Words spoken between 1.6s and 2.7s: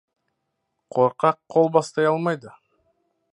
бастай алмайды.